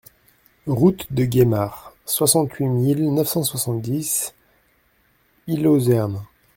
[0.65, 4.33] Route de Guémar, soixante-huit mille neuf cent soixante-dix
[5.45, 6.23] Illhaeusern